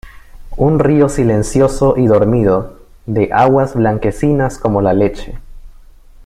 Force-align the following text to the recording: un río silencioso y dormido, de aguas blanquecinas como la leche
un 0.57 0.79
río 0.79 1.09
silencioso 1.09 1.93
y 1.95 2.07
dormido, 2.07 2.79
de 3.05 3.29
aguas 3.31 3.75
blanquecinas 3.75 4.57
como 4.57 4.81
la 4.81 4.93
leche 4.93 5.37